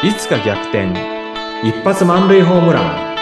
[0.00, 0.92] いつか逆転。
[1.64, 3.16] 一発満塁ホームラン。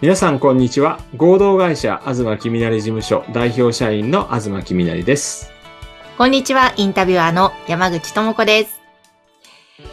[0.00, 0.98] 皆さんこんにちは。
[1.16, 5.52] 合同会社東きみなり事務所代表社員の東きみなりです。
[6.16, 8.80] こんにちは、インタビュアーの山口智子です。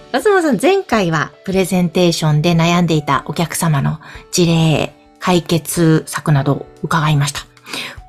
[0.08, 4.00] 東さん、前回はプレゼンテーションで悩んでいたお客様の
[4.32, 7.41] 事例、解決策などを伺いました。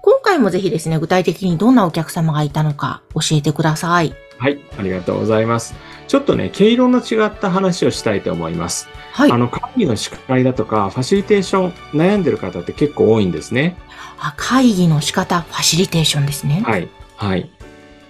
[0.06, 4.14] 今回もぜひですね、具体的にどんなお客様がいたのか教えてください。
[4.38, 5.74] はいありがとうございます
[6.08, 9.32] ちょっとね毛色の違った話をしたいと思います、はい。
[9.32, 13.78] あの会議の司会だとかファシリテーション悩んでる方って結構多いんですね
[14.18, 16.62] あ会議の仕方、ファシリテーションですね。
[16.64, 16.88] はい。
[17.16, 17.50] はい。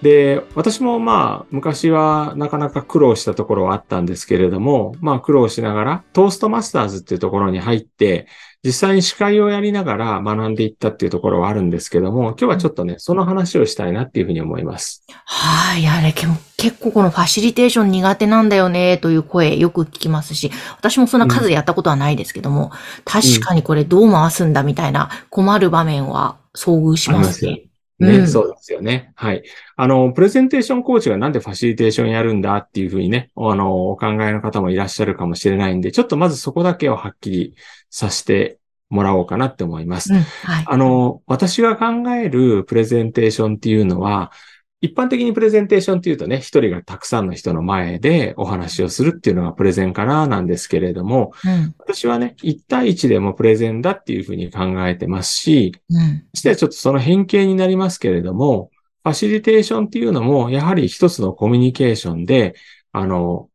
[0.02, 8.26] で、私もまあ、昔はなかなか苦労したところはあったんですけれども、まあ苦労しながら、トーストマスターズっていうところに入って、
[8.66, 15.04] 実際に司会をやりながら学んでいったっていうところはあるんですけども、今日はちょっとね、その話をしたいなっていうふうに思います。
[15.24, 15.86] はい。
[15.86, 22.72] あれ、け結構このファシリテーション苦手なんだよね、という声よく聞きますし、私もそんな数やったことはないですけども、
[23.04, 27.65] 確かにこれどう回すんだみたいな困る場面は遭遇しますね。
[27.98, 29.12] ね、うんそうですよね。
[29.14, 29.42] はい。
[29.76, 37.54] あの、プレゼンテーションコーチがなんでファシリテーションやるんだっていうふうにね、あの、お考えの方もいらっしゃるかもしれないんで、ちょっとまずそこだけをはっきり
[37.88, 38.58] させて
[38.90, 40.12] もらおうかなって思います。
[40.12, 40.64] うん、はい。
[40.66, 44.30] あの、私が考えるプレゼンテーションっていうのは、
[44.80, 58.70] 一般的にプレゼンテーションっていうとね、一人がたくさんの人の前でお話をするっていうのがプレゼンかななんですけれども、うん、私はね、一対一でもプレゼンだっていうふうに考えてますし、うん、してはちょっとその変形になりますけれども、
[59.02, 62.54] ファシリテーションっていうのも、やはり一つのコミュニケーションで、
[62.92, 63.48] あの、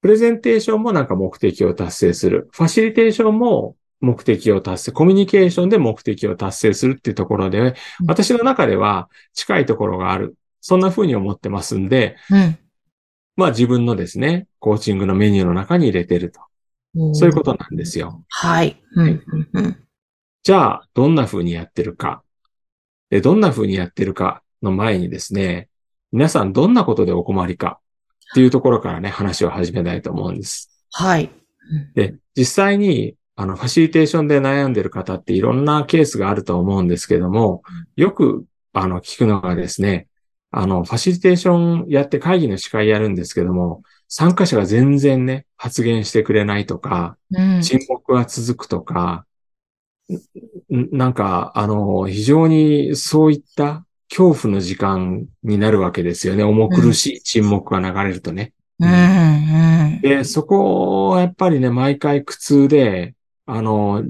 [0.00, 2.48] プレゼンテーションもなんか目的を達成する。
[2.52, 7.74] ファシリテーションも目的を達成、コミュニケーションで目的を達成するっていうところで、
[8.06, 10.36] 私の中では近いところがある。
[10.60, 12.58] そんな風に思ってますんで、うん。
[13.36, 16.40] まあ自分のですね、コーチングのメニューの中に入れてると。
[17.14, 18.24] そういうことなんですよ。
[18.28, 18.82] はい。
[18.94, 19.76] うん、うん、うん。
[20.42, 22.22] じゃあ、どんな風にやってるか。
[23.10, 25.68] で、どんな風にやってるかの前にですね、
[26.10, 27.80] 皆さんどんなことでお困りか
[28.32, 30.70] っていうところからね、話を始めたいと思うんです。
[30.90, 31.30] はい。
[31.94, 37.62] で、実際に、あの、ファシリテーションで悩んでる方っていろんなケースがあると思うんですけども、
[37.94, 40.07] よく、あの、聞くのがですね、
[40.50, 47.62] あの、ファシリテーションやって会議の司会やるんですけども、参加者が全然ね、発言してくれないとか、うん。
[47.62, 49.26] 沈黙が続くとか、
[50.10, 56.44] んなんか、あの、非常にそういった恐怖の時間になるわけですよね。
[56.44, 58.54] 重苦しい沈黙が流れるとね。
[58.80, 60.00] うん、うん。
[60.00, 64.02] で、そこはやっぱりね、毎回苦痛で、あの、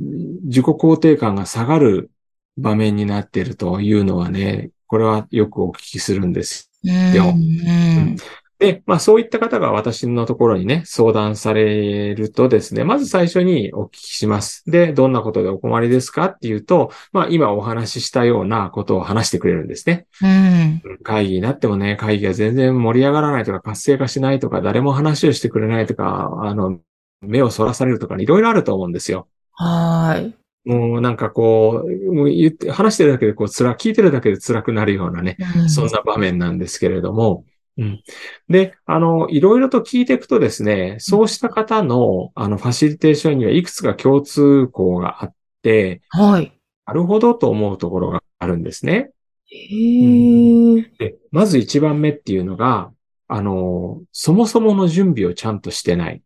[0.45, 2.11] 自己肯定感が下がる
[2.57, 7.13] 場面になっているというのはね、これはよくお聞きするんですうん。
[7.15, 8.17] ようん。
[8.59, 14.65] で、まあそういった方が私のところにね、相談されるとですね、まず最初にお聞きします。
[14.67, 20.07] で、どんなことでお困りですかっていうと、まあ今お話ししたようなことを話してくれるんですね。
[20.23, 20.83] うん。
[21.05, 26.81] 会議になってもね、会議が全然盛り上がらないとか活性化しないとか、誰も話をしてくれないとか、あの、
[27.21, 29.29] 目をそらされるとか、いろいろあると思うんですよ。
[29.53, 30.35] はい。
[30.65, 37.45] もうなんかこう、もう言って、話してるだけでこう辛、聞いてるだけで辛くなるようなね、うんそんな場面なんですけれども、
[37.79, 38.03] うん。
[38.49, 46.53] で、あの、いろいろと聞いていくとですね、そうした方の、あの、ファシリテーションにはいくつか共通項があって、はい。
[46.87, 49.11] なるほどと思うところがあるんですね。
[49.47, 50.99] へー。
[50.99, 52.91] で、まず一番目っていうのが、
[53.29, 56.23] あの、そもそもの準備をちゃんとしてない。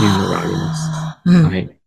[0.00, 1.30] いうのがありますあー。
[1.30, 1.44] うん。
[1.46, 1.80] はい。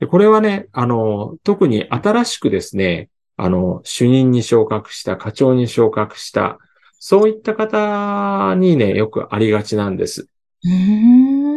[0.00, 6.58] で、これはね、あの、特に新しくですね、あの、主任に昇格した、課長に昇格した、
[6.98, 10.28] そういった方にね、よくありがちなんです。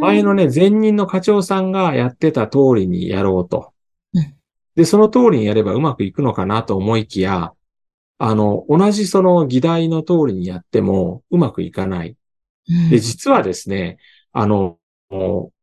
[0.02, 3.74] 前のね、前任の課長さんがやってた通りにやろうと
[4.13, 4.35] うん。
[4.76, 7.53] で、その通りにやればうまくいくのかなと思いきや、
[8.17, 12.09] あの、同じその議題の通りにやってもうまくいかない。
[12.70, 13.97] うんで、実はですね、
[14.32, 14.78] あの、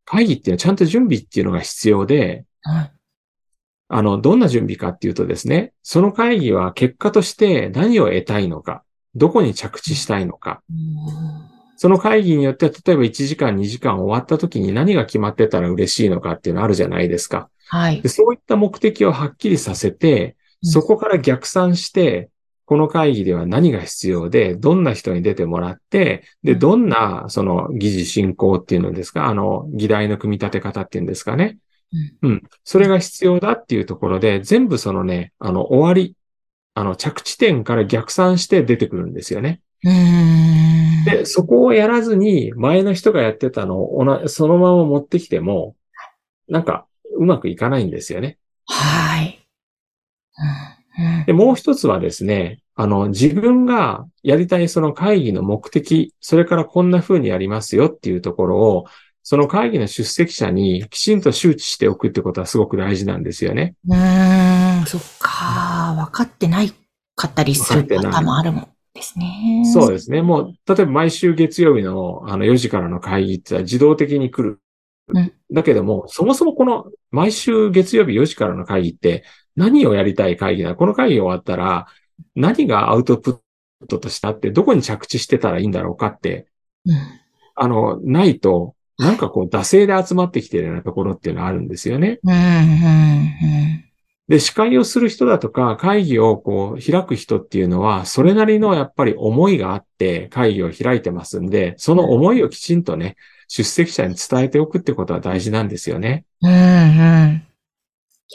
[0.04, 2.93] 会議っていうのはちゃんと準備っていうのが必要で、はい
[3.91, 8.85] あの、どんな準備かっていうとですね、その会議は結果として何を得たいのか、
[9.15, 10.62] どこに着地したいのか、
[11.76, 17.49] その会議によっては、例えば1時間、2時間終わった時に何が決まってたら嬉しいのかっていうのあるじゃないですか。
[17.69, 18.09] はいで。
[18.09, 22.31] そういった目的をはっきりさせて、うんそこから逆算して、
[22.65, 31.59] この会議では何が必要で、どんな人に出てもらって、で、うんどんな、その、議事進行っていうのですか、あの、議題の組み立て方っていうんですかね。
[32.23, 32.43] うん。
[32.64, 36.17] それが必要だっていうところで、全部そのね、あの、終わり、
[36.75, 39.61] あの、着地点から逆算して出てくるんですよね。
[41.05, 45.76] で、そこをやらずに、前の人がやってたのをそのまま持ってきても、
[46.49, 46.87] なんか、
[47.17, 48.38] うまくいかないんですよね。
[48.67, 49.41] はい。
[50.99, 51.25] うん。
[51.26, 58.84] で、もう一つはですね、あの、自分がやりたいその会議の目的、それからこんな風にやりますよっていうところを、
[59.30, 63.75] その会議の出席者にきちんと周知しておくってことはすごく大事なんですよね。
[63.86, 63.98] うん。
[63.98, 65.94] うーん、そっか。
[65.98, 66.72] 分かってない
[67.14, 69.70] かったりする方もあるもんですね。
[69.70, 70.22] そうですね。
[70.22, 74.60] もう、例えば毎週月曜日のあの4時からの会議って自動的に来る。
[75.08, 79.24] うんだけども、そもそもこの毎週月曜日4時からの会議って
[79.56, 80.76] 何をやりたい会議なの？
[80.76, 81.86] この会議終わったら
[82.34, 83.32] 何がアウトプ
[83.84, 86.48] ットとしたってどこに着地してたらいいんだろうかって、
[86.86, 86.96] うん。
[87.56, 92.18] あの、ないと、なんかこう、惰性で集まってきてるようなところっていうのはあるんですよね。
[92.24, 93.84] うん、うん、
[94.28, 103.16] で、司会をする人だとか、会議をこう、開く人っていうのは、それなりのやっぱり思いがあって会議を開いてますんで、その思いをきちんとね、
[103.46, 106.24] 出席者に伝えておくってことは大事なんですよね。
[106.42, 106.50] うん。
[106.50, 107.42] うん、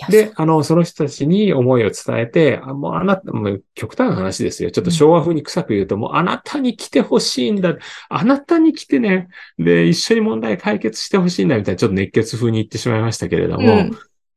[0.09, 4.71] で、あの、その人たちに思いを伝えて、あもうあなた、もう極端な話ですよ。
[4.71, 7.75] ちょっと昭和風に臭く言うと、もうあなたに来てほしいんだ。
[8.09, 9.27] あなたに来てね、
[9.59, 13.91] で、一緒に問題解決してほしいんだみたいな、ちょっと熱血風に言ってしまいましたけれども、うん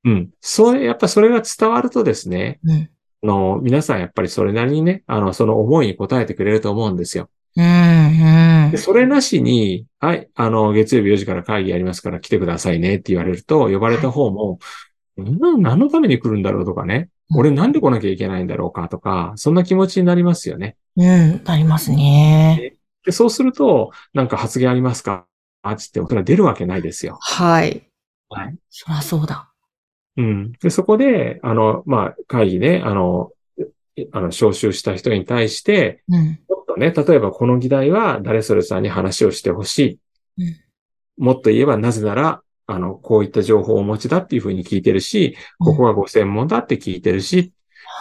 [0.07, 0.31] うん。
[0.41, 2.91] それ、やっぱそれが伝わるとですね、うん。
[3.25, 7.29] あの、皆さんやっぱりそれなりにね、あの、その思いに応えてくれると思うんですよ。
[7.57, 7.65] うん、
[8.67, 8.77] うんで、。
[8.77, 14.61] それなしに、はい、あの、月曜日4時から会議やりますから来てくださいねって言われると、呼ばれた方も、
[15.17, 20.77] うん何のために来るんだろうとかね、俺なんで来なきゃいけないんだろうかとか、そんな気持ちになりますよね。
[20.97, 22.77] うん、なりますね。
[23.05, 25.27] で、そうすると、なんか発言ありますか
[25.63, 27.19] あっつって、それは出るわけないですよ。
[27.21, 27.89] はい。
[28.29, 28.57] はい。
[28.69, 29.51] そらそうだ。
[30.17, 30.53] うん。
[30.53, 33.33] で、そこで、あの、まあ、会議で、あの、
[34.13, 36.39] あの、招集した人に対して、うん。
[36.49, 39.79] もっとね、例えばこの議題は誰それさんに話をしてほし
[40.39, 40.45] い。
[40.45, 40.67] うん
[41.19, 47.53] もっと言えばなぜなら、あの、こういった情報をお持ちだっていうふうに聞いてるし、ここがご専門だって聞いてるし、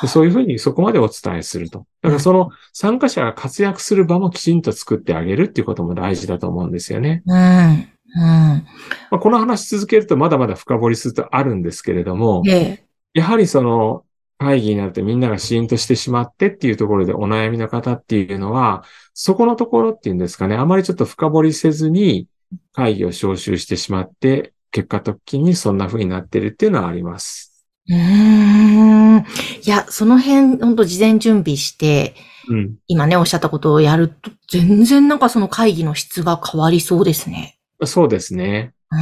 [0.01, 1.85] でそういうふうにそこまでお伝えすると。
[2.01, 7.23] だからその参加者が活躍する場もきちんと作ってあげるっていうことも大事だと思うんですよね。
[7.25, 7.35] うん。
[7.35, 7.87] うん。
[8.17, 8.65] ま
[9.11, 12.85] あ、この話続けるとまだまだ深掘りするとあるんですけれども、ええ。
[13.13, 14.03] やはりその
[14.37, 18.83] 会議になるとみんながシーンとしてしまってっていうところでお悩みの方っていうのは、
[19.13, 22.27] そこのところっていうんですかね、あまりちょっと深掘りせずに
[22.73, 27.65] 会議を招集してしまって、結果的にそんな風になってるっていうのはあります。
[27.87, 29.19] うーん。
[29.19, 29.23] い
[29.69, 32.15] や、その辺、本当事前準備して、
[32.49, 32.75] うん。
[32.87, 37.57] 今ね、おっしゃったことをやると、全然なんかその会議の質が変わりそうですね。
[37.85, 38.73] そうですね。
[38.91, 38.99] うー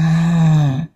[0.83, 0.89] ん。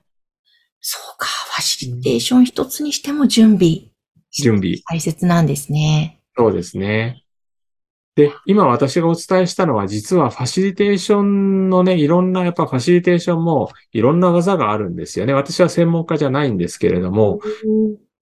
[0.80, 3.92] そうか、ファシリテーション一つにしても準備。
[4.32, 4.78] 準備。
[4.90, 6.20] 大切なんですね。
[6.38, 7.24] そうですね。
[8.18, 15.34] で、今私がお伝えしたのは実はファシリテーションのね、いろんなやっぱファシリテーションもいろんな技があるんですよね。
[15.34, 17.40] 私は専門家じゃないんですけれども、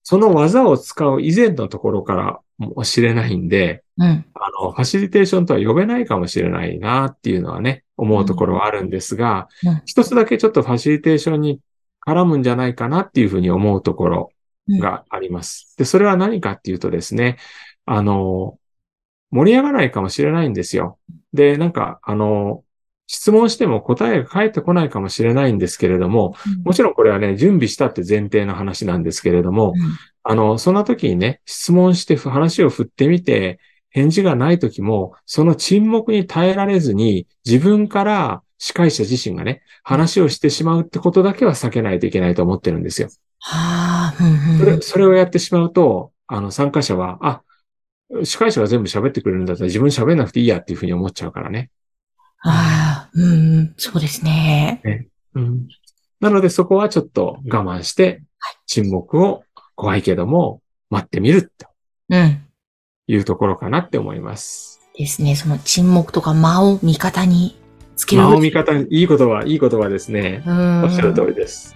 [0.03, 4.25] その技を使う以前のところからもしれないんで、うん。
[4.33, 11.61] あの、ファシリテーションとは呼べないかもしれないなっていうのはね、思うところはあるんですが、うん一つだけちょっとファシリテーションに
[12.05, 14.31] 絡むんじゃないかなっていうふうに思うところ
[14.67, 15.73] があります。
[15.77, 17.37] で、それは何かっていうとですね、
[17.85, 18.57] あの、
[19.31, 20.97] 盛り上がらないかもしれないんですよ。
[21.33, 22.63] で、なんか、あの、
[23.07, 29.73] 質問しても答えが返ってこないかもしれないんですけれども、もちろんこれはね、準備したって前提の話なんですけれども、
[30.23, 43.09] あの、そんな時にね、質問して話を振ってみて、返事がない時も、その沈黙に耐えられずに、自分から司会者自身がね、話をしてしまうってことだけは避けないといけないと思ってるんですよ。
[43.39, 44.81] はあ、うんそれ、うん。
[44.81, 47.41] それをやってしまうと、あの、参加者は、あ、
[48.23, 51.69] 司会者が全部喋ってくれるんだったら自分喋んなくていいやっていうふうに思っちゃうからね。
[52.41, 54.81] ああ、うんうん、そうですね。
[55.33, 55.67] うん。
[56.19, 58.21] なのでそこはちょっと我慢して、
[58.67, 59.43] 沈黙を
[59.75, 61.67] 怖いけども待ってみると
[62.09, 62.45] うん。
[63.07, 64.79] いうところかなって思います。
[64.97, 65.35] ですね。
[65.35, 67.59] その沈黙とか間を味方に
[67.95, 68.21] つける。
[68.21, 70.43] 間を見方、いい言葉、いい言葉ですね。
[70.45, 70.83] うん。
[70.83, 71.75] おっしゃる通りです。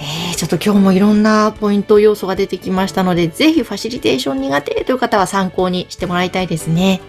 [0.00, 7.00] え、ちょっと今日もいろんなポイント要素が出てきましたので、ぜひファシリテーション苦手という方は参考にしてもらいたいですね。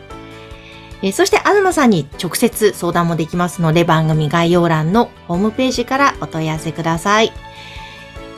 [1.02, 7.32] えーそして、東さんに直接相談もできますので、番組概要欄のホームページからお問い合わせください。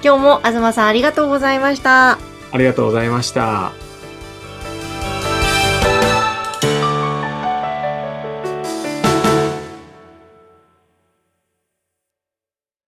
[0.03, 2.17] 今日も東さんありがとうございました。
[2.51, 3.88] ありがとうございました。